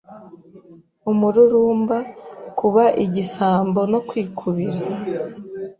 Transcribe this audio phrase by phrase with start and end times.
[1.11, 1.97] umururumba,
[2.59, 4.77] kuba igisambo, no kwikubira.